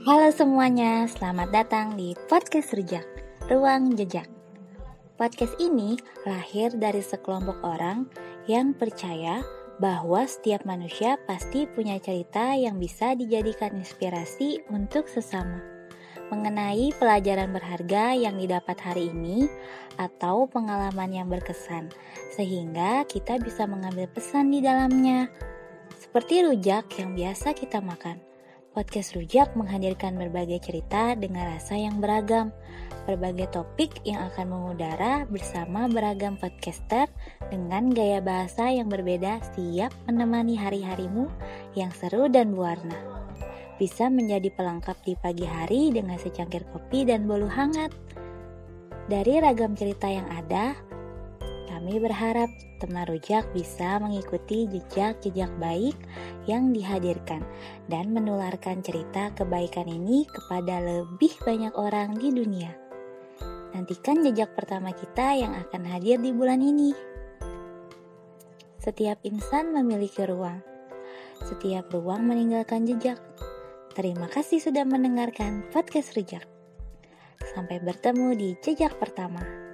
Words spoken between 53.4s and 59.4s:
bisa mengikuti jejak-jejak baik yang dihadirkan dan menularkan cerita